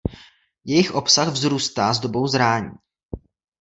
Jejich 0.65 0.91
obsah 0.91 1.31
vzrůstá 1.33 1.93
s 1.93 1.99
dobou 1.99 2.27
zrání. 2.27 2.71